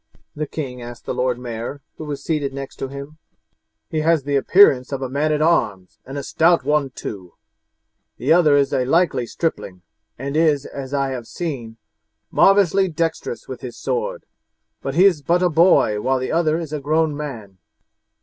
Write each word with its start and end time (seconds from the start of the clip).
the 0.35 0.47
king 0.47 0.81
asked 0.81 1.05
the 1.05 1.13
Lord 1.13 1.37
Mayor, 1.37 1.81
who 1.97 2.05
was 2.05 2.23
seated 2.23 2.55
next 2.55 2.77
to 2.77 2.87
him; 2.87 3.19
"he 3.87 3.99
has 3.99 4.23
the 4.23 4.35
appearance 4.35 4.91
of 4.91 5.03
a 5.03 5.09
man 5.09 5.31
at 5.31 5.43
arms, 5.43 5.99
and 6.07 6.17
a 6.17 6.23
stout 6.23 6.63
one 6.65 6.89
too; 6.89 7.35
the 8.17 8.33
other 8.33 8.55
is 8.57 8.73
a 8.73 8.83
likely 8.83 9.27
stripling, 9.27 9.83
and 10.17 10.35
is, 10.35 10.65
as 10.65 10.91
I 10.91 11.09
have 11.09 11.27
seen, 11.27 11.77
marvellously 12.31 12.87
dexterous 12.87 13.47
with 13.47 13.61
his 13.61 13.77
sword, 13.77 14.25
but 14.81 14.95
he 14.95 15.05
is 15.05 15.21
but 15.21 15.43
a 15.43 15.49
boy 15.51 16.01
while 16.01 16.17
the 16.17 16.31
other 16.31 16.57
is 16.57 16.73
a 16.73 16.79
grown 16.79 17.15
man. 17.15 17.59